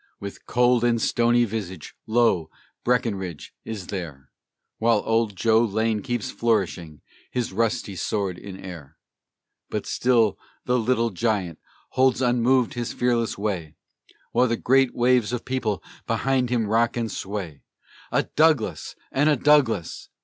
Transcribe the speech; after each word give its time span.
With 0.19 0.47
cold 0.47 0.83
and 0.83 0.99
stony 0.99 1.45
visage, 1.45 1.93
lo! 2.07 2.49
Breckinridge 2.83 3.53
is 3.63 3.85
there, 3.93 4.31
While 4.79 5.03
old 5.05 5.35
Joe 5.35 5.63
Lane 5.63 6.01
keeps 6.01 6.31
flourishing 6.31 7.01
his 7.29 7.53
rusty 7.53 7.95
sword 7.95 8.39
in 8.39 8.57
air; 8.59 8.97
But 9.69 9.85
still 9.85 10.39
the 10.65 10.79
"Little 10.79 11.11
Giant" 11.11 11.59
holds 11.89 12.19
unmoved 12.19 12.73
his 12.73 12.93
fearless 12.93 13.37
way, 13.37 13.75
While 14.31 14.47
the 14.47 14.57
great 14.57 14.95
waves 14.95 15.31
of 15.33 15.41
the 15.41 15.51
people 15.51 15.83
behind 16.07 16.49
him 16.49 16.65
rock 16.65 16.97
and 16.97 17.11
sway 17.11 17.61
"A 18.11 18.23
Douglas 18.23 18.95
and 19.11 19.29
a 19.29 19.35
Douglas! 19.35 20.09